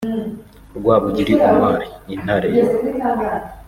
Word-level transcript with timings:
Rwabugiri 0.77 1.33
Omar 1.49 1.79
(Intare) 2.15 2.49